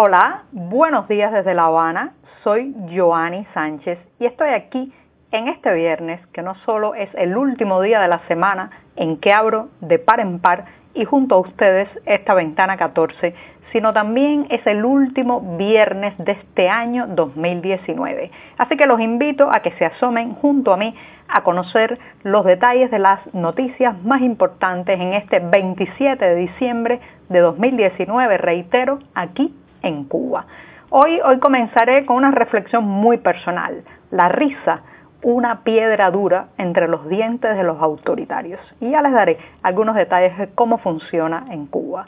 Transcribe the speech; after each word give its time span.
Hola, 0.00 0.44
buenos 0.52 1.08
días 1.08 1.32
desde 1.32 1.54
La 1.54 1.64
Habana. 1.64 2.12
Soy 2.44 2.72
Joanny 2.94 3.44
Sánchez 3.52 3.98
y 4.20 4.26
estoy 4.26 4.50
aquí 4.50 4.92
en 5.32 5.48
este 5.48 5.74
viernes, 5.74 6.24
que 6.28 6.40
no 6.40 6.54
solo 6.64 6.94
es 6.94 7.12
el 7.16 7.36
último 7.36 7.82
día 7.82 7.98
de 8.00 8.06
la 8.06 8.20
semana 8.28 8.70
en 8.94 9.16
que 9.16 9.32
abro 9.32 9.70
de 9.80 9.98
par 9.98 10.20
en 10.20 10.38
par 10.38 10.66
y 10.94 11.04
junto 11.04 11.34
a 11.34 11.38
ustedes 11.38 11.88
esta 12.06 12.34
ventana 12.34 12.76
14, 12.76 13.34
sino 13.72 13.92
también 13.92 14.46
es 14.50 14.64
el 14.68 14.84
último 14.84 15.56
viernes 15.58 16.16
de 16.18 16.30
este 16.30 16.68
año 16.68 17.08
2019. 17.08 18.30
Así 18.56 18.76
que 18.76 18.86
los 18.86 19.00
invito 19.00 19.50
a 19.50 19.62
que 19.62 19.72
se 19.72 19.84
asomen 19.84 20.34
junto 20.34 20.72
a 20.72 20.76
mí 20.76 20.94
a 21.26 21.42
conocer 21.42 21.98
los 22.22 22.44
detalles 22.44 22.92
de 22.92 23.00
las 23.00 23.18
noticias 23.34 24.00
más 24.04 24.22
importantes 24.22 25.00
en 25.00 25.14
este 25.14 25.40
27 25.40 26.24
de 26.24 26.36
diciembre 26.36 27.00
de 27.28 27.40
2019, 27.40 28.38
reitero, 28.38 29.00
aquí 29.16 29.52
en 29.82 30.04
Cuba. 30.04 30.46
Hoy, 30.90 31.20
hoy 31.20 31.38
comenzaré 31.38 32.06
con 32.06 32.16
una 32.16 32.30
reflexión 32.30 32.84
muy 32.84 33.18
personal, 33.18 33.82
la 34.10 34.28
risa, 34.28 34.82
una 35.22 35.64
piedra 35.64 36.10
dura 36.10 36.48
entre 36.58 36.88
los 36.88 37.08
dientes 37.08 37.56
de 37.56 37.62
los 37.62 37.80
autoritarios. 37.80 38.60
Y 38.80 38.90
ya 38.90 39.02
les 39.02 39.12
daré 39.12 39.38
algunos 39.62 39.96
detalles 39.96 40.36
de 40.38 40.48
cómo 40.54 40.78
funciona 40.78 41.46
en 41.50 41.66
Cuba. 41.66 42.06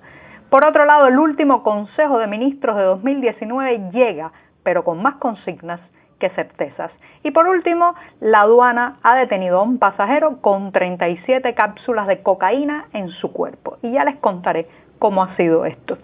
Por 0.48 0.64
otro 0.64 0.84
lado, 0.84 1.06
el 1.06 1.18
último 1.18 1.62
Consejo 1.62 2.18
de 2.18 2.26
Ministros 2.26 2.76
de 2.76 2.82
2019 2.82 3.90
llega, 3.92 4.32
pero 4.62 4.84
con 4.84 5.02
más 5.02 5.16
consignas 5.16 5.80
que 6.18 6.30
certezas. 6.30 6.90
Y 7.22 7.32
por 7.32 7.46
último, 7.46 7.94
la 8.20 8.42
aduana 8.42 8.98
ha 9.02 9.16
detenido 9.16 9.58
a 9.58 9.62
un 9.62 9.78
pasajero 9.78 10.40
con 10.40 10.72
37 10.72 11.54
cápsulas 11.54 12.06
de 12.06 12.22
cocaína 12.22 12.86
en 12.92 13.08
su 13.08 13.32
cuerpo. 13.32 13.78
Y 13.82 13.92
ya 13.92 14.04
les 14.04 14.16
contaré 14.16 14.66
cómo 14.98 15.22
ha 15.22 15.36
sido 15.36 15.64
esto. 15.64 15.98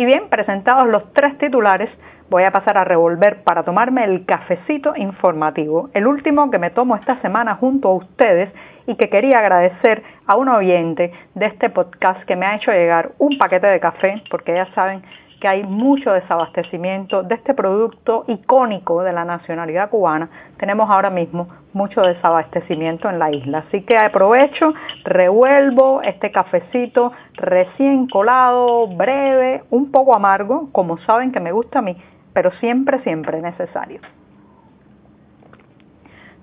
Y 0.00 0.06
bien, 0.06 0.30
presentados 0.30 0.88
los 0.88 1.12
tres 1.12 1.36
titulares, 1.36 1.90
voy 2.30 2.44
a 2.44 2.50
pasar 2.50 2.78
a 2.78 2.84
revolver 2.84 3.42
para 3.44 3.64
tomarme 3.64 4.02
el 4.04 4.24
cafecito 4.24 4.94
informativo, 4.96 5.90
el 5.92 6.06
último 6.06 6.50
que 6.50 6.58
me 6.58 6.70
tomo 6.70 6.96
esta 6.96 7.20
semana 7.20 7.56
junto 7.56 7.88
a 7.88 7.96
ustedes 7.96 8.50
y 8.86 8.94
que 8.94 9.10
quería 9.10 9.40
agradecer 9.40 10.02
a 10.26 10.36
un 10.36 10.48
oyente 10.48 11.12
de 11.34 11.44
este 11.44 11.68
podcast 11.68 12.24
que 12.24 12.34
me 12.34 12.46
ha 12.46 12.56
hecho 12.56 12.72
llegar 12.72 13.10
un 13.18 13.36
paquete 13.36 13.66
de 13.66 13.78
café, 13.78 14.22
porque 14.30 14.54
ya 14.54 14.72
saben 14.74 15.02
que 15.40 15.48
hay 15.48 15.64
mucho 15.64 16.12
desabastecimiento 16.12 17.22
de 17.22 17.34
este 17.34 17.54
producto 17.54 18.24
icónico 18.28 19.02
de 19.02 19.12
la 19.12 19.24
nacionalidad 19.24 19.88
cubana. 19.88 20.28
Tenemos 20.58 20.88
ahora 20.90 21.10
mismo 21.10 21.48
mucho 21.72 22.02
desabastecimiento 22.02 23.08
en 23.08 23.18
la 23.18 23.30
isla. 23.30 23.64
Así 23.66 23.82
que 23.82 23.96
aprovecho, 23.96 24.74
revuelvo 25.04 26.02
este 26.02 26.30
cafecito 26.30 27.12
recién 27.34 28.06
colado, 28.06 28.86
breve, 28.88 29.64
un 29.70 29.90
poco 29.90 30.14
amargo, 30.14 30.68
como 30.72 30.98
saben 30.98 31.32
que 31.32 31.40
me 31.40 31.52
gusta 31.52 31.78
a 31.78 31.82
mí, 31.82 31.96
pero 32.34 32.50
siempre, 32.52 33.02
siempre 33.02 33.40
necesario. 33.40 34.00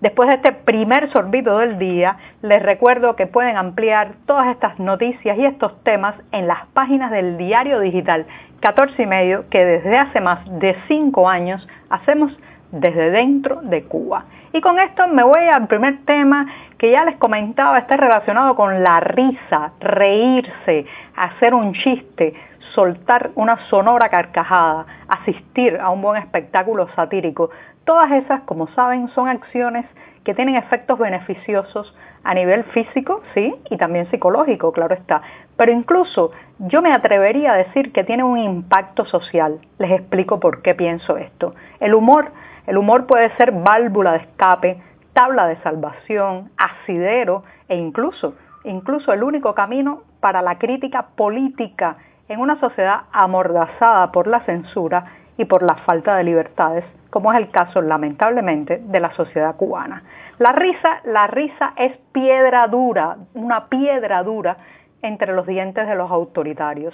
Después 0.02 0.30
de 0.30 0.36
este 0.36 0.52
primer 0.52 1.12
sorbito 1.12 1.58
del 1.58 1.80
día, 1.80 2.18
les 2.44 2.62
recuerdo 2.62 3.16
que 3.16 3.26
pueden 3.26 3.58
ampliar 3.58 4.14
todas 4.28 4.48
estas 4.48 4.78
noticias 4.78 5.38
y 5.38 5.46
estos 5.46 5.84
temas 5.84 6.16
en 6.32 6.46
las 6.46 6.68
páginas 6.68 7.10
del 7.10 7.38
diario 7.38 7.80
digital 7.80 8.28
14 8.60 9.02
y 9.02 9.06
medio 9.08 9.50
que 9.50 9.66
desde 9.66 9.98
hace 9.98 10.22
más 10.22 10.40
de 10.60 10.76
5 10.88 11.28
años 11.28 11.68
hacemos 11.90 12.32
desde 12.72 13.12
dentro 13.12 13.62
de 13.62 13.84
Cuba. 13.84 14.26
Y 14.54 14.62
con 14.62 14.80
esto 14.80 15.08
me 15.08 15.24
voy 15.24 15.42
al 15.42 15.68
primer 15.68 16.06
tema 16.06 16.48
que 16.78 16.92
ya 16.92 17.06
les 17.06 17.18
comentaba, 17.18 17.80
está 17.80 17.98
relacionado 17.98 18.56
con 18.56 18.84
la 18.84 19.00
risa, 19.00 19.74
reírse, 19.80 20.86
hacer 21.16 21.54
un 21.54 21.74
chiste, 21.74 22.34
soltar 22.74 23.32
una 23.36 23.58
sonora 23.70 24.10
carcajada, 24.10 24.86
asistir 25.08 25.78
a 25.80 25.90
un 25.90 26.02
buen 26.02 26.22
espectáculo 26.22 26.88
satírico. 26.96 27.50
Todas 27.86 28.12
esas, 28.12 28.42
como 28.42 28.68
saben, 28.70 29.10
son 29.10 29.28
acciones 29.28 29.86
que 30.24 30.34
tienen 30.34 30.56
efectos 30.56 31.00
beneficiosos 31.00 31.96
a 32.26 32.34
nivel 32.34 32.66
físico, 32.66 33.22
sí, 33.34 33.56
y 33.70 33.78
también 33.78 34.12
psicológico, 34.12 34.74
claro 34.74 34.94
está. 34.94 35.22
Pero 35.56 35.72
incluso 35.72 36.32
yo 36.60 36.82
me 36.82 36.92
atrevería 36.94 37.54
a 37.54 37.56
decir 37.56 37.94
que 37.94 38.04
tiene 38.04 38.26
un 38.26 38.38
impacto 38.38 39.06
social. 39.06 39.60
Les 39.80 39.90
explico 39.92 40.42
por 40.42 40.62
qué 40.62 40.76
pienso 40.76 41.16
esto. 41.16 41.56
El 41.80 41.94
humor, 41.94 42.34
el 42.68 42.78
humor 42.78 43.08
puede 43.08 43.36
ser 43.38 43.52
válvula 43.52 44.12
de 44.12 44.18
escape, 44.20 44.82
tabla 45.14 45.48
de 45.48 45.56
salvación, 45.64 46.52
asidero 46.58 47.44
e 47.70 47.76
incluso, 47.76 48.36
incluso 48.66 49.14
el 49.14 49.24
único 49.24 49.56
camino 49.56 50.02
para 50.20 50.42
la 50.42 50.58
crítica 50.60 51.08
política 51.16 51.96
en 52.28 52.40
una 52.42 52.60
sociedad 52.60 53.04
amordazada 53.14 54.12
por 54.12 54.28
la 54.28 54.42
censura 54.42 55.06
y 55.38 55.46
por 55.46 55.64
la 55.64 55.76
falta 55.76 56.18
de 56.18 56.26
libertades, 56.26 56.84
como 57.10 57.32
es 57.32 57.40
el 57.40 57.52
caso 57.52 57.82
lamentablemente 57.82 58.82
de 58.84 59.00
la 59.00 59.14
sociedad 59.14 59.56
cubana. 59.56 60.04
La 60.38 60.52
risa, 60.52 61.02
la 61.06 61.28
risa 61.28 61.74
es 61.78 61.96
piedra 62.12 62.68
dura, 62.68 63.18
una 63.34 63.68
piedra 63.70 64.24
dura 64.24 64.58
entre 65.02 65.34
los 65.34 65.48
dientes 65.48 65.88
de 65.88 65.96
los 65.96 66.12
autoritarios. 66.12 66.94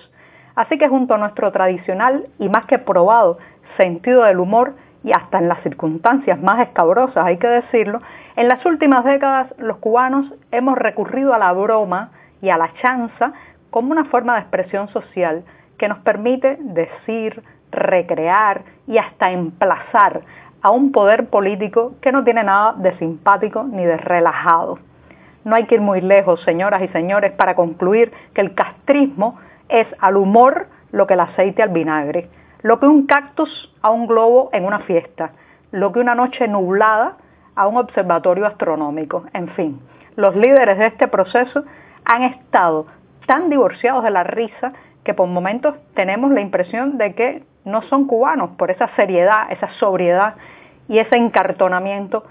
Así 0.55 0.77
que 0.77 0.87
junto 0.87 1.15
a 1.15 1.17
nuestro 1.17 1.51
tradicional 1.51 2.27
y 2.37 2.47
más 2.47 2.65
que 2.65 2.77
probado 2.77 3.39
sentido 3.75 4.23
del 4.23 4.39
humor 4.39 4.75
y 5.03 5.11
hasta 5.11 5.37
en 5.37 5.49
las 5.49 5.61
circunstancias 5.63 6.41
más 6.41 6.59
escabrosas, 6.59 7.25
hay 7.25 7.37
que 7.37 7.47
decirlo, 7.47 8.01
en 8.35 8.47
las 8.47 8.65
últimas 8.65 9.03
décadas 9.03 9.53
los 9.57 9.77
cubanos 9.77 10.33
hemos 10.51 10.77
recurrido 10.77 11.33
a 11.33 11.39
la 11.39 11.51
broma 11.51 12.11
y 12.41 12.49
a 12.49 12.57
la 12.57 12.71
chanza 12.81 13.33
como 13.69 13.91
una 13.91 14.05
forma 14.05 14.35
de 14.35 14.41
expresión 14.41 14.87
social 14.89 15.43
que 15.77 15.87
nos 15.87 15.99
permite 15.99 16.57
decir, 16.59 17.43
recrear 17.71 18.61
y 18.87 18.97
hasta 18.97 19.31
emplazar 19.31 20.21
a 20.61 20.71
un 20.71 20.91
poder 20.91 21.27
político 21.27 21.95
que 22.01 22.11
no 22.11 22.23
tiene 22.23 22.43
nada 22.43 22.73
de 22.77 22.97
simpático 22.97 23.63
ni 23.63 23.83
de 23.83 23.97
relajado. 23.97 24.79
No 25.43 25.55
hay 25.55 25.65
que 25.65 25.75
ir 25.75 25.81
muy 25.81 25.99
lejos, 25.99 26.41
señoras 26.43 26.81
y 26.81 26.87
señores, 26.89 27.33
para 27.33 27.55
concluir 27.55 28.13
que 28.33 28.41
el 28.41 28.55
castrismo 28.55 29.37
es 29.67 29.87
al 29.99 30.15
humor 30.15 30.67
lo 30.91 31.05
que 31.05 31.15
el 31.15 31.19
aceite 31.19 31.61
al 31.61 31.69
vinagre, 31.69 32.29
lo 32.63 32.79
que 32.79 32.87
un 32.87 33.05
cactus 33.05 33.71
a 33.81 33.91
un 33.91 34.07
globo 34.07 34.49
en 34.53 34.65
una 34.65 34.79
fiesta, 34.79 35.31
lo 35.71 35.91
que 35.91 35.99
una 35.99 36.15
noche 36.15 36.47
nublada 36.47 37.17
a 37.55 37.67
un 37.67 37.77
observatorio 37.77 38.47
astronómico. 38.47 39.25
En 39.33 39.49
fin, 39.49 39.79
los 40.15 40.35
líderes 40.35 40.77
de 40.79 40.87
este 40.87 41.07
proceso 41.07 41.63
han 42.05 42.23
estado 42.23 42.87
tan 43.27 43.49
divorciados 43.49 44.03
de 44.03 44.11
la 44.11 44.23
risa 44.23 44.73
que 45.03 45.13
por 45.13 45.27
momentos 45.27 45.75
tenemos 45.93 46.31
la 46.31 46.41
impresión 46.41 46.97
de 46.97 47.13
que 47.13 47.43
no 47.65 47.81
son 47.83 48.07
cubanos 48.07 48.51
por 48.51 48.71
esa 48.71 48.87
seriedad, 48.95 49.51
esa 49.51 49.69
sobriedad 49.79 50.35
y 50.87 50.99
ese 50.99 51.15
encartonamiento 51.15 52.23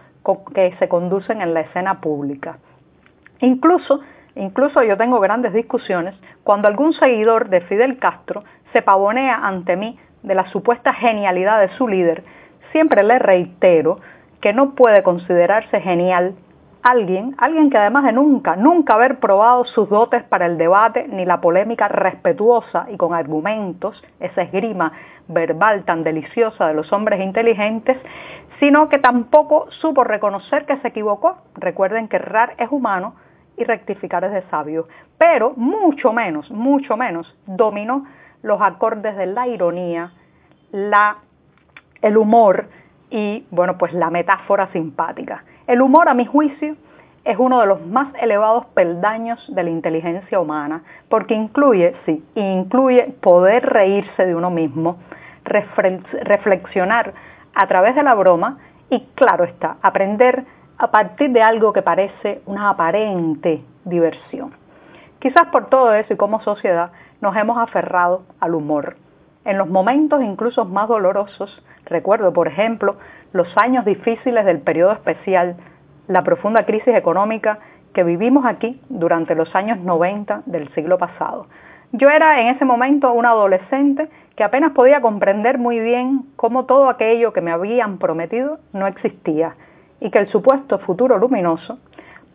que 0.54 0.74
se 0.78 0.88
conducen 0.88 1.42
en 1.42 1.52
la 1.52 1.60
escena 1.60 2.00
pública. 2.00 2.58
Incluso, 3.40 4.00
incluso 4.36 4.82
yo 4.82 4.96
tengo 4.96 5.20
grandes 5.20 5.52
discusiones 5.52 6.14
cuando 6.44 6.68
algún 6.68 6.92
seguidor 6.94 7.48
de 7.48 7.60
Fidel 7.62 7.98
Castro 7.98 8.44
se 8.72 8.82
pavonea 8.82 9.34
ante 9.46 9.76
mí 9.76 9.98
de 10.22 10.34
la 10.34 10.46
supuesta 10.48 10.92
genialidad 10.94 11.60
de 11.60 11.68
su 11.76 11.88
líder, 11.88 12.24
siempre 12.72 13.02
le 13.02 13.18
reitero 13.18 13.98
que 14.40 14.52
no 14.52 14.74
puede 14.74 15.02
considerarse 15.02 15.80
genial 15.80 16.34
alguien, 16.82 17.34
alguien 17.38 17.70
que 17.70 17.78
además 17.78 18.04
de 18.04 18.12
nunca, 18.12 18.56
nunca 18.56 18.94
haber 18.94 19.20
probado 19.20 19.64
sus 19.64 19.88
dotes 19.88 20.22
para 20.24 20.46
el 20.46 20.58
debate 20.58 21.06
ni 21.08 21.24
la 21.24 21.40
polémica 21.40 21.88
respetuosa 21.88 22.86
y 22.90 22.96
con 22.96 23.14
argumentos, 23.14 24.02
esa 24.20 24.42
esgrima 24.42 24.92
verbal 25.28 25.84
tan 25.84 26.02
deliciosa 26.02 26.66
de 26.66 26.74
los 26.74 26.92
hombres 26.92 27.20
inteligentes, 27.20 27.96
sino 28.58 28.88
que 28.88 28.98
tampoco 28.98 29.66
supo 29.70 30.04
reconocer 30.04 30.66
que 30.66 30.76
se 30.78 30.88
equivocó. 30.88 31.38
Recuerden 31.54 32.08
que 32.08 32.16
errar 32.16 32.54
es 32.58 32.70
humano 32.70 33.14
y 33.56 33.64
rectificar 33.64 34.24
es 34.24 34.32
de 34.32 34.42
sabio, 34.50 34.88
pero 35.18 35.52
mucho 35.56 36.12
menos, 36.12 36.50
mucho 36.50 36.96
menos 36.96 37.32
dominó 37.46 38.06
los 38.42 38.60
acordes 38.60 39.16
de 39.16 39.26
la 39.26 39.46
ironía, 39.46 40.12
la, 40.72 41.16
el 42.00 42.16
humor 42.16 42.66
y, 43.10 43.46
bueno, 43.50 43.78
pues 43.78 43.92
la 43.92 44.10
metáfora 44.10 44.68
simpática. 44.72 45.44
El 45.66 45.82
humor, 45.82 46.08
a 46.08 46.14
mi 46.14 46.26
juicio, 46.26 46.76
es 47.24 47.38
uno 47.38 47.60
de 47.60 47.66
los 47.66 47.86
más 47.86 48.08
elevados 48.20 48.66
peldaños 48.74 49.38
de 49.54 49.62
la 49.62 49.70
inteligencia 49.70 50.40
humana, 50.40 50.82
porque 51.08 51.34
incluye, 51.34 51.94
sí, 52.04 52.24
incluye 52.34 53.14
poder 53.20 53.64
reírse 53.64 54.26
de 54.26 54.34
uno 54.34 54.50
mismo, 54.50 54.96
reflexionar 55.44 57.12
a 57.54 57.66
través 57.66 57.94
de 57.94 58.02
la 58.02 58.14
broma 58.14 58.58
y, 58.90 59.00
claro 59.14 59.44
está, 59.44 59.76
aprender 59.82 60.44
a 60.78 60.90
partir 60.90 61.30
de 61.30 61.42
algo 61.42 61.72
que 61.72 61.82
parece 61.82 62.42
una 62.46 62.70
aparente 62.70 63.62
diversión. 63.84 64.52
Quizás 65.20 65.46
por 65.48 65.66
todo 65.68 65.94
eso 65.94 66.14
y 66.14 66.16
como 66.16 66.40
sociedad 66.42 66.90
nos 67.22 67.34
hemos 67.36 67.56
aferrado 67.56 68.24
al 68.40 68.54
humor. 68.54 68.96
En 69.46 69.56
los 69.56 69.68
momentos 69.68 70.22
incluso 70.22 70.66
más 70.66 70.88
dolorosos, 70.88 71.64
recuerdo 71.86 72.32
por 72.34 72.48
ejemplo 72.48 72.96
los 73.32 73.48
años 73.56 73.86
difíciles 73.86 74.44
del 74.44 74.60
periodo 74.60 74.92
especial, 74.92 75.56
la 76.08 76.22
profunda 76.22 76.66
crisis 76.66 76.94
económica 76.94 77.60
que 77.94 78.02
vivimos 78.02 78.44
aquí 78.44 78.80
durante 78.88 79.34
los 79.34 79.54
años 79.54 79.78
90 79.78 80.42
del 80.46 80.68
siglo 80.74 80.98
pasado. 80.98 81.46
Yo 81.92 82.10
era 82.10 82.40
en 82.40 82.48
ese 82.48 82.64
momento 82.64 83.12
una 83.12 83.30
adolescente 83.30 84.08
que 84.36 84.44
apenas 84.44 84.72
podía 84.72 85.00
comprender 85.00 85.58
muy 85.58 85.78
bien 85.78 86.24
cómo 86.36 86.64
todo 86.64 86.88
aquello 86.88 87.32
que 87.32 87.40
me 87.40 87.52
habían 87.52 87.98
prometido 87.98 88.58
no 88.72 88.86
existía 88.86 89.54
y 90.00 90.10
que 90.10 90.18
el 90.18 90.28
supuesto 90.28 90.78
futuro 90.80 91.18
luminoso 91.18 91.78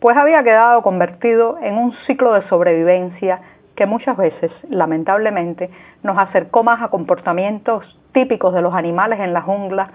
pues 0.00 0.16
había 0.16 0.44
quedado 0.44 0.80
convertido 0.82 1.58
en 1.60 1.74
un 1.74 1.92
ciclo 2.06 2.32
de 2.34 2.48
sobrevivencia 2.48 3.40
que 3.78 3.86
muchas 3.86 4.16
veces, 4.16 4.50
lamentablemente, 4.68 5.70
nos 6.02 6.18
acercó 6.18 6.64
más 6.64 6.82
a 6.82 6.88
comportamientos 6.88 7.84
típicos 8.10 8.52
de 8.52 8.60
los 8.60 8.74
animales 8.74 9.20
en 9.20 9.32
la 9.32 9.42
jungla 9.42 9.88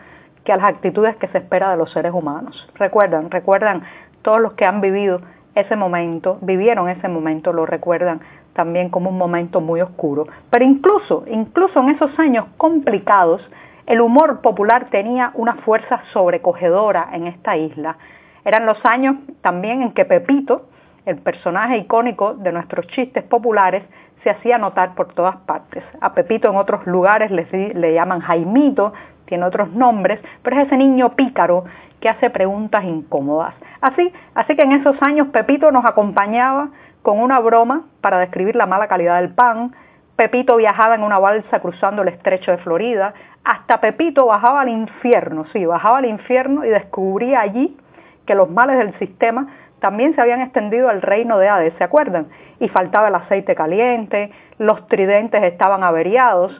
que 0.45 0.53
a 0.53 0.55
las 0.55 0.67
actitudes 0.67 1.17
que 1.17 1.27
se 1.27 1.39
espera 1.39 1.69
de 1.71 1.75
los 1.75 1.91
seres 1.91 2.13
humanos. 2.13 2.55
Recuerdan, 2.75 3.29
recuerdan 3.29 3.83
todos 4.21 4.39
los 4.39 4.53
que 4.53 4.63
han 4.63 4.79
vivido 4.79 5.19
ese 5.53 5.75
momento, 5.75 6.37
vivieron 6.39 6.87
ese 6.87 7.09
momento, 7.09 7.51
lo 7.51 7.65
recuerdan 7.65 8.21
también 8.53 8.87
como 8.87 9.09
un 9.09 9.17
momento 9.17 9.59
muy 9.59 9.81
oscuro. 9.81 10.27
Pero 10.49 10.63
incluso, 10.63 11.25
incluso 11.27 11.81
en 11.81 11.89
esos 11.89 12.17
años 12.17 12.45
complicados, 12.55 13.41
el 13.85 13.99
humor 13.99 14.39
popular 14.39 14.87
tenía 14.91 15.31
una 15.33 15.55
fuerza 15.55 16.03
sobrecogedora 16.13 17.09
en 17.11 17.27
esta 17.27 17.57
isla. 17.57 17.97
Eran 18.45 18.65
los 18.65 18.77
años 18.85 19.17
también 19.41 19.81
en 19.81 19.91
que 19.91 20.05
Pepito, 20.05 20.69
el 21.05 21.17
personaje 21.17 21.77
icónico 21.77 22.33
de 22.35 22.51
nuestros 22.51 22.87
chistes 22.87 23.23
populares, 23.23 23.83
se 24.23 24.29
hacía 24.29 24.57
notar 24.57 24.95
por 24.95 25.13
todas 25.13 25.35
partes. 25.37 25.83
A 25.99 26.13
Pepito 26.13 26.49
en 26.49 26.55
otros 26.55 26.85
lugares 26.87 27.29
le, 27.29 27.73
le 27.73 27.93
llaman 27.93 28.21
Jaimito, 28.21 28.93
tiene 29.25 29.45
otros 29.45 29.71
nombres, 29.71 30.19
pero 30.41 30.57
es 30.57 30.67
ese 30.67 30.77
niño 30.77 31.15
pícaro 31.15 31.65
que 31.99 32.09
hace 32.09 32.29
preguntas 32.29 32.83
incómodas. 32.83 33.53
Así, 33.81 34.11
así 34.35 34.55
que 34.55 34.63
en 34.63 34.73
esos 34.73 35.01
años 35.01 35.27
Pepito 35.29 35.71
nos 35.71 35.85
acompañaba 35.85 36.69
con 37.01 37.19
una 37.19 37.39
broma 37.39 37.83
para 38.01 38.19
describir 38.19 38.55
la 38.55 38.65
mala 38.65 38.87
calidad 38.87 39.19
del 39.19 39.33
pan, 39.33 39.73
Pepito 40.15 40.55
viajaba 40.57 40.95
en 40.95 41.03
una 41.03 41.17
balsa 41.17 41.59
cruzando 41.59 42.03
el 42.03 42.09
estrecho 42.09 42.51
de 42.51 42.57
Florida, 42.59 43.13
hasta 43.43 43.81
Pepito 43.81 44.25
bajaba 44.25 44.61
al 44.61 44.69
infierno, 44.69 45.45
sí, 45.51 45.65
bajaba 45.65 45.97
al 45.97 46.05
infierno 46.05 46.63
y 46.63 46.69
descubría 46.69 47.41
allí 47.41 47.75
que 48.25 48.35
los 48.35 48.49
males 48.49 48.77
del 48.77 48.97
sistema 48.99 49.47
también 49.83 50.15
se 50.15 50.21
habían 50.21 50.39
extendido 50.39 50.87
al 50.87 51.01
reino 51.01 51.37
de 51.39 51.49
Hades, 51.49 51.73
¿se 51.77 51.83
acuerdan? 51.83 52.27
Y 52.61 52.69
faltaba 52.69 53.09
el 53.09 53.15
aceite 53.15 53.53
caliente, 53.53 54.31
los 54.57 54.87
tridentes 54.87 55.43
estaban 55.43 55.83
averiados 55.83 56.53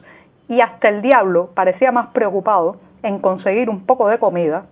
y 0.46 0.60
hasta 0.60 0.90
el 0.90 1.00
diablo 1.00 1.48
parecía 1.54 1.90
más 1.90 2.08
preocupado 2.08 2.76
en 3.02 3.20
conseguir 3.20 3.70
un 3.70 3.86
poco 3.86 4.08
de 4.08 4.18
comida 4.18 4.66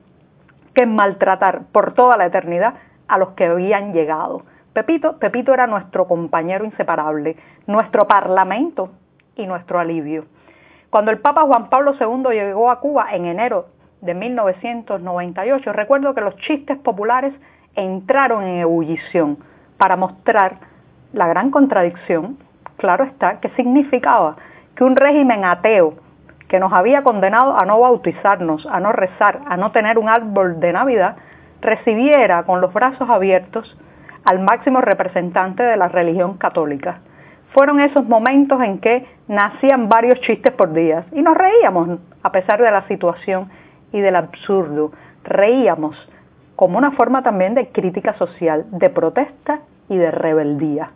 que 0.74 0.82
en 0.82 0.94
maltratar 0.94 1.62
por 1.72 1.94
toda 1.94 2.18
la 2.18 2.26
eternidad 2.26 2.74
a 3.08 3.16
los 3.16 3.30
que 3.30 3.46
habían 3.46 3.94
llegado. 3.94 4.42
Pepito, 4.74 5.18
Pepito 5.18 5.54
era 5.54 5.66
nuestro 5.66 6.06
compañero 6.06 6.66
inseparable, 6.66 7.36
nuestro 7.66 8.06
parlamento 8.06 8.90
y 9.34 9.46
nuestro 9.46 9.78
alivio. 9.78 10.26
Cuando 10.90 11.10
el 11.10 11.20
Papa 11.20 11.44
Juan 11.46 11.70
Pablo 11.70 11.94
II 11.98 12.34
llegó 12.34 12.70
a 12.70 12.80
Cuba 12.80 13.14
en 13.14 13.24
enero 13.24 13.68
de 14.02 14.12
1998, 14.12 15.72
recuerdo 15.72 16.12
que 16.12 16.20
los 16.20 16.36
chistes 16.36 16.76
populares 16.76 17.32
entraron 17.74 18.44
en 18.44 18.60
ebullición 18.60 19.38
para 19.78 19.96
mostrar 19.96 20.58
la 21.12 21.26
gran 21.28 21.50
contradicción, 21.50 22.38
claro 22.76 23.04
está, 23.04 23.40
que 23.40 23.48
significaba 23.50 24.36
que 24.76 24.84
un 24.84 24.96
régimen 24.96 25.44
ateo 25.44 25.94
que 26.48 26.58
nos 26.58 26.72
había 26.72 27.02
condenado 27.02 27.56
a 27.56 27.64
no 27.64 27.80
bautizarnos, 27.80 28.66
a 28.66 28.78
no 28.78 28.92
rezar, 28.92 29.40
a 29.46 29.56
no 29.56 29.72
tener 29.72 29.98
un 29.98 30.08
árbol 30.08 30.60
de 30.60 30.72
Navidad, 30.72 31.16
recibiera 31.62 32.42
con 32.42 32.60
los 32.60 32.72
brazos 32.72 33.08
abiertos 33.08 33.76
al 34.24 34.40
máximo 34.40 34.80
representante 34.80 35.62
de 35.62 35.76
la 35.76 35.88
religión 35.88 36.36
católica. 36.36 36.98
Fueron 37.52 37.80
esos 37.80 38.06
momentos 38.06 38.60
en 38.62 38.78
que 38.80 39.06
nacían 39.28 39.88
varios 39.88 40.20
chistes 40.20 40.52
por 40.52 40.72
día 40.72 41.04
y 41.12 41.22
nos 41.22 41.36
reíamos 41.36 42.00
a 42.22 42.32
pesar 42.32 42.60
de 42.60 42.70
la 42.70 42.86
situación 42.88 43.50
y 43.92 44.00
del 44.00 44.16
absurdo. 44.16 44.92
Reíamos 45.24 45.96
como 46.56 46.78
una 46.78 46.92
forma 46.92 47.22
también 47.22 47.54
de 47.54 47.68
crítica 47.68 48.14
social, 48.14 48.66
de 48.70 48.90
protesta 48.90 49.60
y 49.88 49.96
de 49.96 50.10
rebeldía. 50.10 50.90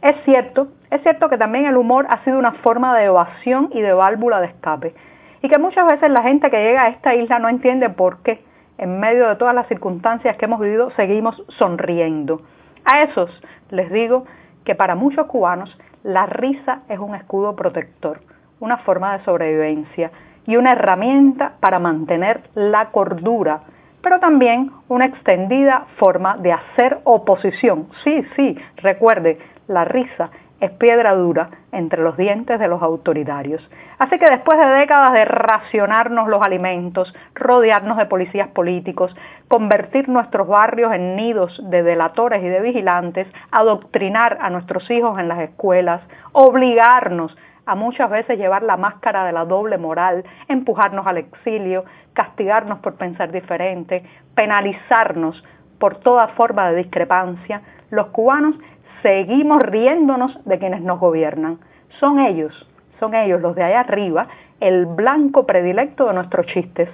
Es 0.00 0.16
cierto, 0.24 0.68
es 0.90 1.02
cierto 1.02 1.28
que 1.28 1.38
también 1.38 1.66
el 1.66 1.76
humor 1.76 2.06
ha 2.08 2.24
sido 2.24 2.38
una 2.38 2.52
forma 2.52 2.96
de 2.98 3.04
evasión 3.04 3.70
y 3.72 3.80
de 3.80 3.92
válvula 3.92 4.40
de 4.40 4.48
escape 4.48 4.94
y 5.42 5.48
que 5.48 5.58
muchas 5.58 5.86
veces 5.86 6.10
la 6.10 6.22
gente 6.22 6.50
que 6.50 6.56
llega 6.56 6.84
a 6.84 6.88
esta 6.88 7.14
isla 7.14 7.38
no 7.38 7.48
entiende 7.48 7.88
por 7.90 8.22
qué, 8.22 8.42
en 8.78 8.98
medio 9.00 9.28
de 9.28 9.36
todas 9.36 9.54
las 9.54 9.66
circunstancias 9.68 10.36
que 10.36 10.44
hemos 10.46 10.60
vivido, 10.60 10.90
seguimos 10.92 11.42
sonriendo. 11.58 12.42
A 12.84 13.02
esos 13.02 13.30
les 13.70 13.90
digo 13.92 14.24
que 14.64 14.74
para 14.74 14.94
muchos 14.94 15.26
cubanos 15.26 15.76
la 16.02 16.26
risa 16.26 16.80
es 16.88 16.98
un 16.98 17.14
escudo 17.14 17.54
protector, 17.54 18.20
una 18.60 18.78
forma 18.78 19.16
de 19.16 19.24
sobrevivencia 19.24 20.10
y 20.46 20.56
una 20.56 20.72
herramienta 20.72 21.54
para 21.60 21.78
mantener 21.78 22.42
la 22.54 22.90
cordura, 22.90 23.60
pero 24.02 24.20
también 24.20 24.70
una 24.88 25.06
extendida 25.06 25.86
forma 25.96 26.36
de 26.36 26.52
hacer 26.52 26.98
oposición. 27.04 27.88
Sí, 28.04 28.24
sí, 28.36 28.58
recuerde, 28.76 29.38
la 29.68 29.84
risa 29.84 30.30
es 30.62 30.70
piedra 30.70 31.12
dura 31.14 31.50
entre 31.72 32.02
los 32.02 32.16
dientes 32.16 32.58
de 32.60 32.68
los 32.68 32.80
autoritarios. 32.82 33.68
Así 33.98 34.16
que 34.18 34.30
después 34.30 34.56
de 34.60 34.66
décadas 34.66 35.12
de 35.12 35.24
racionarnos 35.24 36.28
los 36.28 36.40
alimentos, 36.40 37.12
rodearnos 37.34 37.96
de 37.96 38.06
policías 38.06 38.46
políticos, 38.48 39.14
convertir 39.48 40.08
nuestros 40.08 40.46
barrios 40.46 40.92
en 40.92 41.16
nidos 41.16 41.60
de 41.68 41.82
delatores 41.82 42.44
y 42.44 42.48
de 42.48 42.60
vigilantes, 42.60 43.26
adoctrinar 43.50 44.38
a 44.40 44.50
nuestros 44.50 44.88
hijos 44.88 45.18
en 45.18 45.26
las 45.26 45.40
escuelas, 45.40 46.00
obligarnos 46.30 47.36
a 47.66 47.74
muchas 47.74 48.10
veces 48.10 48.38
llevar 48.38 48.62
la 48.62 48.76
máscara 48.76 49.24
de 49.24 49.32
la 49.32 49.44
doble 49.44 49.78
moral, 49.78 50.24
empujarnos 50.48 51.06
al 51.06 51.18
exilio, 51.18 51.84
castigarnos 52.12 52.78
por 52.80 52.96
pensar 52.96 53.30
diferente, 53.30 54.02
penalizarnos 54.34 55.42
por 55.78 55.96
toda 55.96 56.28
forma 56.28 56.70
de 56.70 56.78
discrepancia, 56.78 57.62
los 57.90 58.06
cubanos 58.08 58.56
seguimos 59.02 59.62
riéndonos 59.62 60.38
de 60.44 60.58
quienes 60.58 60.80
nos 60.80 61.00
gobiernan. 61.00 61.58
Son 62.00 62.20
ellos, 62.20 62.68
son 63.00 63.14
ellos 63.14 63.40
los 63.40 63.54
de 63.54 63.64
allá 63.64 63.80
arriba, 63.80 64.28
el 64.60 64.86
blanco 64.86 65.44
predilecto 65.44 66.06
de 66.06 66.14
nuestros 66.14 66.46
chistes, 66.46 66.88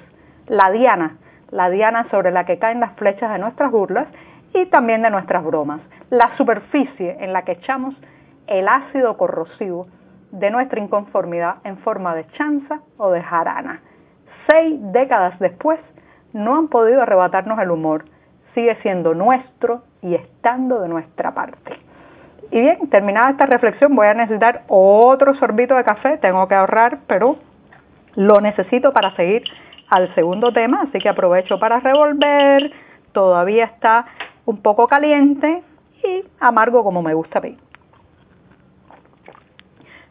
la 0.46 0.70
diana, 0.70 1.16
la 1.50 1.70
diana 1.70 2.08
sobre 2.10 2.30
la 2.30 2.44
que 2.44 2.58
caen 2.58 2.80
las 2.80 2.92
flechas 2.92 3.30
de 3.32 3.38
nuestras 3.38 3.70
burlas 3.70 4.08
y 4.54 4.66
también 4.66 5.02
de 5.02 5.10
nuestras 5.10 5.44
bromas, 5.44 5.80
la 6.10 6.36
superficie 6.36 7.16
en 7.20 7.32
la 7.32 7.42
que 7.42 7.52
echamos 7.52 7.94
el 8.46 8.66
ácido 8.68 9.16
corrosivo 9.18 9.86
de 10.38 10.50
nuestra 10.50 10.80
inconformidad 10.80 11.56
en 11.64 11.78
forma 11.78 12.14
de 12.14 12.26
chanza 12.32 12.80
o 12.96 13.10
de 13.10 13.22
jarana. 13.22 13.80
Seis 14.46 14.78
décadas 14.92 15.38
después, 15.38 15.78
no 16.32 16.56
han 16.56 16.68
podido 16.68 17.02
arrebatarnos 17.02 17.58
el 17.58 17.70
humor, 17.70 18.04
sigue 18.54 18.76
siendo 18.82 19.14
nuestro 19.14 19.82
y 20.02 20.14
estando 20.14 20.80
de 20.80 20.88
nuestra 20.88 21.32
parte. 21.32 21.78
Y 22.50 22.60
bien, 22.60 22.88
terminada 22.88 23.30
esta 23.30 23.46
reflexión, 23.46 23.94
voy 23.94 24.06
a 24.06 24.14
necesitar 24.14 24.62
otro 24.68 25.34
sorbito 25.34 25.74
de 25.74 25.84
café, 25.84 26.16
tengo 26.18 26.48
que 26.48 26.54
ahorrar, 26.54 27.00
pero 27.06 27.36
lo 28.14 28.40
necesito 28.40 28.92
para 28.92 29.14
seguir 29.16 29.42
al 29.90 30.14
segundo 30.14 30.52
tema, 30.52 30.82
así 30.82 30.98
que 30.98 31.08
aprovecho 31.08 31.58
para 31.58 31.80
revolver, 31.80 32.72
todavía 33.12 33.64
está 33.64 34.06
un 34.46 34.62
poco 34.62 34.86
caliente 34.86 35.62
y 36.02 36.24
amargo 36.40 36.82
como 36.84 37.02
me 37.02 37.14
gusta 37.14 37.40
mí. 37.40 37.56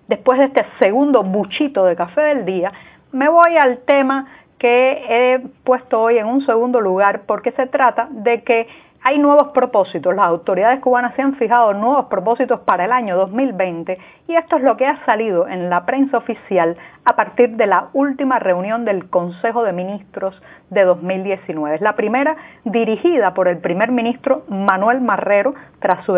Después 0.08 0.40
de 0.40 0.46
este 0.46 0.66
segundo 0.80 1.24
buchito 1.24 1.86
de 1.86 1.96
café 1.96 2.22
del 2.22 2.46
día, 2.46 2.72
me 3.12 3.28
voy 3.30 3.58
al 3.58 3.80
tema 3.80 4.28
que 4.58 5.04
he 5.10 5.40
puesto 5.64 6.02
hoy 6.02 6.18
en 6.18 6.28
un 6.28 6.46
segundo 6.46 6.82
lugar 6.82 7.22
porque 7.28 7.52
se 7.52 7.68
trata 7.68 8.08
de 8.12 8.42
que 8.44 8.68
hay 9.04 9.20
nuevos 9.20 9.50
propósitos. 9.50 10.16
Las 10.16 10.26
autoridades 10.26 10.80
cubanas 10.80 11.16
se 11.16 11.22
han 11.22 11.36
fijado 11.36 11.74
nuevos 11.74 12.06
propósitos 12.06 12.62
para 12.62 12.86
el 12.86 12.92
año 12.92 13.16
2020 13.16 13.98
y 14.28 14.36
esto 14.36 14.58
es 14.58 14.64
lo 14.64 14.76
que 14.76 14.86
ha 14.86 15.06
salido 15.06 15.48
en 15.48 15.70
la 15.70 15.86
prensa 15.86 16.18
oficial 16.18 16.76
a 17.06 17.16
partir 17.16 17.56
de 17.56 17.68
la 17.68 17.90
última 17.94 18.40
reunión 18.40 18.86
del 18.86 19.10
Consejo 19.10 19.64
de 19.64 19.72
Ministros 19.72 20.42
de 20.70 20.84
2019. 20.84 21.76
Es 21.76 21.82
la 21.82 21.96
primera 21.96 22.36
dirigida 22.66 23.34
por 23.34 23.48
el 23.48 23.60
primer 23.60 23.92
ministro 23.92 24.44
Manuel 24.50 25.02
Marrero 25.02 25.54
tras 25.80 26.04
su 26.06 26.18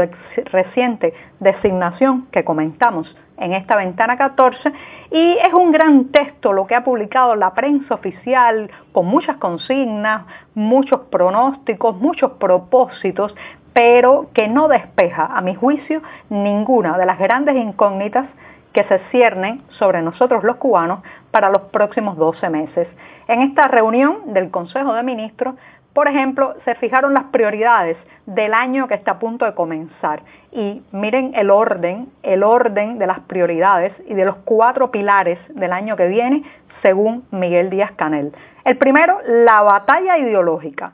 reciente 0.51 1.13
designación 1.39 2.27
que 2.31 2.43
comentamos 2.43 3.15
en 3.39 3.53
esta 3.53 3.75
ventana 3.75 4.17
14 4.17 4.71
y 5.11 5.37
es 5.37 5.53
un 5.53 5.71
gran 5.71 6.05
texto 6.05 6.53
lo 6.53 6.67
que 6.67 6.75
ha 6.75 6.83
publicado 6.83 7.35
la 7.35 7.53
prensa 7.53 7.95
oficial 7.95 8.69
con 8.91 9.07
muchas 9.07 9.37
consignas, 9.37 10.25
muchos 10.53 11.01
pronósticos, 11.11 11.97
muchos 11.97 12.31
propósitos, 12.33 13.35
pero 13.73 14.27
que 14.33 14.47
no 14.47 14.67
despeja, 14.67 15.25
a 15.25 15.41
mi 15.41 15.55
juicio, 15.55 16.01
ninguna 16.29 16.97
de 16.97 17.05
las 17.05 17.17
grandes 17.19 17.55
incógnitas 17.55 18.27
que 18.73 18.83
se 18.83 18.99
ciernen 19.11 19.63
sobre 19.69 20.01
nosotros 20.01 20.43
los 20.43 20.57
cubanos 20.57 20.99
para 21.31 21.49
los 21.49 21.63
próximos 21.63 22.17
12 22.17 22.49
meses. 22.49 22.87
En 23.27 23.41
esta 23.41 23.67
reunión 23.67 24.33
del 24.33 24.51
Consejo 24.51 24.93
de 24.93 25.03
Ministros, 25.03 25.55
Por 25.93 26.07
ejemplo, 26.07 26.55
se 26.65 26.75
fijaron 26.75 27.13
las 27.13 27.25
prioridades 27.25 27.97
del 28.25 28.53
año 28.53 28.87
que 28.87 28.93
está 28.93 29.11
a 29.11 29.19
punto 29.19 29.45
de 29.45 29.55
comenzar 29.55 30.21
y 30.51 30.83
miren 30.91 31.33
el 31.35 31.49
orden, 31.49 32.09
el 32.21 32.43
orden 32.43 32.99
de 32.99 33.07
las 33.07 33.19
prioridades 33.21 33.93
y 34.07 34.13
de 34.13 34.25
los 34.25 34.35
cuatro 34.45 34.91
pilares 34.91 35.39
del 35.49 35.73
año 35.73 35.95
que 35.95 36.07
viene 36.07 36.43
según 36.81 37.25
Miguel 37.31 37.69
Díaz 37.69 37.91
Canel. 37.93 38.31
El 38.65 38.77
primero, 38.77 39.19
la 39.25 39.61
batalla 39.61 40.17
ideológica. 40.17 40.93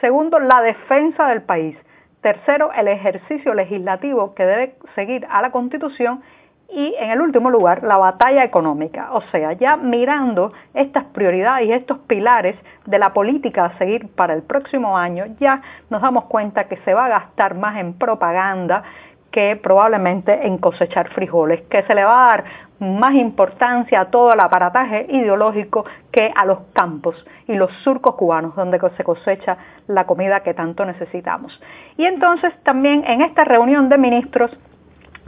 Segundo, 0.00 0.38
la 0.38 0.62
defensa 0.62 1.26
del 1.28 1.42
país. 1.42 1.76
Tercero, 2.20 2.72
el 2.72 2.88
ejercicio 2.88 3.54
legislativo 3.54 4.34
que 4.34 4.44
debe 4.44 4.74
seguir 4.94 5.26
a 5.30 5.42
la 5.42 5.50
Constitución 5.50 6.22
y 6.68 6.94
en 6.98 7.10
el 7.10 7.20
último 7.20 7.50
lugar, 7.50 7.82
la 7.84 7.96
batalla 7.96 8.44
económica. 8.44 9.10
O 9.12 9.20
sea, 9.22 9.52
ya 9.52 9.76
mirando 9.76 10.52
estas 10.74 11.04
prioridades 11.04 11.68
y 11.68 11.72
estos 11.72 11.98
pilares 12.00 12.56
de 12.86 12.98
la 12.98 13.12
política 13.12 13.66
a 13.66 13.78
seguir 13.78 14.08
para 14.14 14.34
el 14.34 14.42
próximo 14.42 14.96
año, 14.96 15.24
ya 15.40 15.60
nos 15.90 16.02
damos 16.02 16.24
cuenta 16.24 16.64
que 16.64 16.76
se 16.78 16.94
va 16.94 17.06
a 17.06 17.08
gastar 17.08 17.54
más 17.54 17.76
en 17.76 17.94
propaganda 17.94 18.82
que 19.30 19.56
probablemente 19.56 20.46
en 20.46 20.56
cosechar 20.56 21.10
frijoles, 21.10 21.60
que 21.68 21.82
se 21.82 21.94
le 21.94 22.04
va 22.04 22.24
a 22.24 22.28
dar 22.28 22.44
más 22.78 23.14
importancia 23.14 24.00
a 24.00 24.10
todo 24.10 24.32
el 24.32 24.40
aparataje 24.40 25.06
ideológico 25.10 25.84
que 26.10 26.32
a 26.34 26.44
los 26.46 26.60
campos 26.72 27.14
y 27.46 27.54
los 27.54 27.70
surcos 27.84 28.14
cubanos 28.14 28.54
donde 28.56 28.78
se 28.96 29.04
cosecha 29.04 29.58
la 29.88 30.04
comida 30.04 30.40
que 30.40 30.54
tanto 30.54 30.84
necesitamos. 30.84 31.60
Y 31.96 32.06
entonces 32.06 32.52
también 32.62 33.04
en 33.06 33.22
esta 33.22 33.44
reunión 33.44 33.88
de 33.88 33.98
ministros 33.98 34.50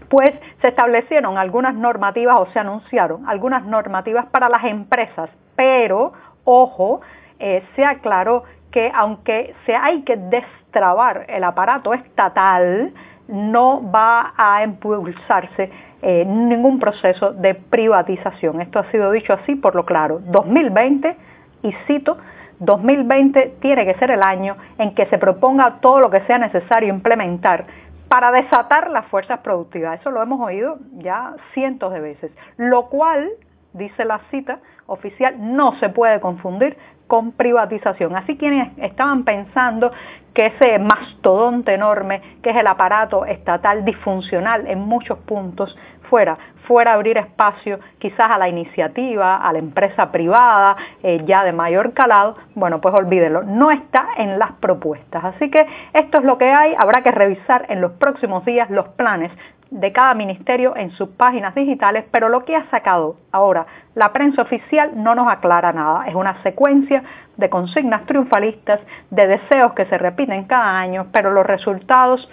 pues 0.08 0.34
se 0.62 0.68
establecieron 0.68 1.36
algunas 1.36 1.74
normativas 1.74 2.36
o 2.38 2.46
se 2.52 2.58
anunciaron 2.58 3.28
algunas 3.28 3.64
normativas 3.64 4.26
para 4.26 4.48
las 4.48 4.64
empresas, 4.64 5.28
pero, 5.54 6.12
ojo, 6.44 7.00
eh, 7.38 7.62
se 7.74 7.84
aclaró 7.84 8.44
que 8.70 8.90
aunque 8.94 9.54
se 9.64 9.74
hay 9.74 10.02
que 10.02 10.16
destrabar 10.16 11.24
el 11.28 11.44
aparato 11.44 11.94
estatal, 11.94 12.92
no 13.28 13.90
va 13.90 14.32
a 14.36 14.62
impulsarse 14.64 15.70
eh, 16.02 16.24
ningún 16.24 16.78
proceso 16.78 17.32
de 17.32 17.54
privatización. 17.54 18.60
Esto 18.60 18.78
ha 18.78 18.90
sido 18.90 19.10
dicho 19.10 19.32
así 19.32 19.54
por 19.54 19.74
lo 19.74 19.84
claro. 19.84 20.20
2020, 20.24 21.16
y 21.62 21.72
cito, 21.86 22.18
2020 22.60 23.56
tiene 23.60 23.84
que 23.84 23.94
ser 23.94 24.10
el 24.10 24.22
año 24.22 24.56
en 24.78 24.94
que 24.94 25.06
se 25.06 25.18
proponga 25.18 25.78
todo 25.80 26.00
lo 26.00 26.10
que 26.10 26.20
sea 26.22 26.38
necesario 26.38 26.88
implementar 26.88 27.66
para 28.08 28.32
desatar 28.32 28.90
las 28.90 29.06
fuerzas 29.06 29.40
productivas. 29.40 30.00
Eso 30.00 30.10
lo 30.10 30.22
hemos 30.22 30.40
oído 30.40 30.78
ya 30.92 31.34
cientos 31.52 31.92
de 31.92 32.00
veces, 32.00 32.32
lo 32.56 32.86
cual, 32.86 33.28
dice 33.74 34.04
la 34.04 34.20
cita 34.30 34.60
oficial, 34.88 35.36
no 35.38 35.78
se 35.78 35.88
puede 35.90 36.18
confundir 36.18 36.76
con 37.06 37.32
privatización. 37.32 38.14
Así 38.16 38.36
quienes 38.36 38.76
estaban 38.78 39.24
pensando 39.24 39.90
que 40.34 40.46
ese 40.46 40.78
mastodonte 40.78 41.74
enorme, 41.74 42.20
que 42.42 42.50
es 42.50 42.56
el 42.56 42.66
aparato 42.66 43.24
estatal 43.24 43.84
disfuncional 43.84 44.66
en 44.66 44.80
muchos 44.80 45.18
puntos, 45.20 45.76
fuera, 46.08 46.38
fuera 46.66 46.94
abrir 46.94 47.18
espacio 47.18 47.80
quizás 47.98 48.30
a 48.30 48.38
la 48.38 48.48
iniciativa, 48.48 49.36
a 49.36 49.52
la 49.52 49.58
empresa 49.58 50.12
privada, 50.12 50.76
eh, 51.02 51.22
ya 51.24 51.44
de 51.44 51.52
mayor 51.52 51.92
calado, 51.92 52.36
bueno, 52.54 52.80
pues 52.80 52.94
olvídelo, 52.94 53.42
no 53.42 53.70
está 53.70 54.06
en 54.16 54.38
las 54.38 54.52
propuestas. 54.52 55.24
Así 55.24 55.50
que 55.50 55.66
esto 55.94 56.18
es 56.18 56.24
lo 56.24 56.38
que 56.38 56.50
hay, 56.50 56.74
habrá 56.78 57.02
que 57.02 57.10
revisar 57.10 57.66
en 57.68 57.80
los 57.80 57.92
próximos 57.92 58.44
días 58.44 58.70
los 58.70 58.88
planes 58.88 59.32
de 59.70 59.92
cada 59.92 60.14
ministerio 60.14 60.74
en 60.76 60.90
sus 60.92 61.10
páginas 61.10 61.54
digitales, 61.54 62.04
pero 62.10 62.28
lo 62.28 62.44
que 62.44 62.56
ha 62.56 62.68
sacado 62.70 63.16
ahora 63.32 63.66
la 63.94 64.12
prensa 64.12 64.42
oficial 64.42 64.92
no 64.94 65.14
nos 65.14 65.28
aclara 65.28 65.72
nada. 65.72 66.06
Es 66.06 66.14
una 66.14 66.42
secuencia 66.42 67.02
de 67.36 67.50
consignas 67.50 68.06
triunfalistas, 68.06 68.80
de 69.10 69.26
deseos 69.26 69.72
que 69.74 69.86
se 69.86 69.98
repiten 69.98 70.44
cada 70.44 70.78
año, 70.78 71.06
pero 71.12 71.30
los 71.32 71.46
resultados, 71.46 72.28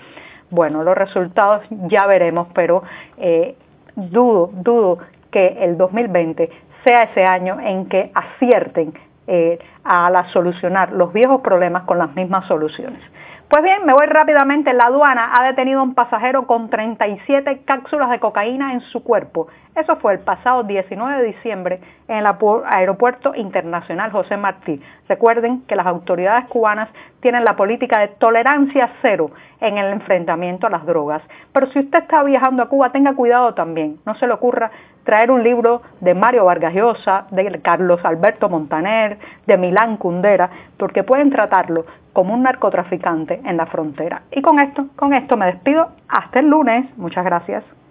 bueno, 0.50 0.84
los 0.84 0.96
resultados 0.96 1.64
ya 1.88 2.06
veremos, 2.08 2.48
pero 2.54 2.84
eh, 3.18 3.56
dudo, 3.96 4.52
dudo 4.54 5.00
que 5.32 5.58
el 5.60 5.78
2020 5.78 6.50
sea 6.84 7.04
ese 7.04 7.26
año 7.26 7.60
en 7.60 7.88
que 7.88 8.12
acierten 8.14 8.94
eh, 9.28 9.60
a 9.84 10.26
solucionar 10.32 10.92
los 10.92 11.12
viejos 11.12 11.42
problemas 11.42 11.84
con 11.84 11.98
las 11.98 12.16
mismas 12.16 12.48
soluciones. 12.48 13.02
Pues 13.48 13.62
bien, 13.62 13.86
me 13.86 13.94
voy 13.94 14.08
rápidamente. 14.08 14.74
La 14.74 14.86
aduana 14.86 15.30
ha 15.34 15.46
detenido 15.46 15.80
a 15.80 15.84
un 15.84 15.94
pasajero 15.94 16.48
con 16.48 16.68
37 16.70 17.62
cápsulas 17.64 18.10
de 18.10 18.20
cocaína 18.20 18.74
en 18.74 18.82
su 18.82 19.04
cuerpo. 19.04 19.48
Eso 19.76 19.98
fue 19.98 20.14
el 20.14 20.20
pasado 20.20 20.64
19 20.64 21.22
de 21.22 21.28
diciembre 21.28 21.80
en 22.08 22.18
el 22.18 22.26
Aeropuerto 22.66 23.36
Internacional 23.36 24.12
José 24.12 24.36
Martí. 24.36 24.82
Recuerden 25.08 25.62
que 25.68 25.76
las 25.76 25.86
autoridades 25.86 26.46
cubanas 26.46 26.90
tienen 27.20 27.46
la 27.46 27.56
política 27.56 28.00
de 28.00 28.08
tolerancia 28.08 28.90
cero 29.04 29.30
en 29.62 29.78
el 29.78 29.94
enfrentamiento 29.94 30.66
a 30.66 30.72
las 30.72 30.86
drogas. 30.86 31.22
Pero 31.54 31.68
si 31.68 31.80
usted 31.80 32.00
está 32.00 32.24
viajando 32.24 32.64
a 32.64 32.70
Cuba, 32.70 32.92
tenga 32.92 33.14
cuidado 33.14 33.54
también. 33.54 34.00
No 34.08 34.16
se 34.16 34.26
le 34.26 34.34
ocurra 34.34 34.72
traer 35.06 35.32
un 35.32 35.44
libro 35.44 35.82
de 36.02 36.14
Mario 36.14 36.46
Vargas 36.46 36.74
Llosa, 36.74 37.28
de 37.32 37.62
Carlos 37.62 38.04
Alberto 38.04 38.50
Montaner, 38.50 39.18
de 39.48 39.58
Milán 39.58 39.98
Kundera, 39.98 40.50
porque 40.78 41.04
pueden 41.04 41.30
tratarlo 41.30 41.86
como 42.12 42.34
un 42.34 42.44
narcotraficante 42.44 43.42
en 43.46 43.58
la 43.58 43.68
frontera. 43.68 44.24
Y 44.32 44.42
con 44.42 44.60
esto, 44.60 44.88
con 44.96 45.14
esto 45.14 45.38
me 45.38 45.48
despido. 45.48 45.90
Hasta 46.10 46.40
el 46.40 46.48
lunes. 46.48 46.86
Muchas 46.98 47.24
gracias. 47.24 47.76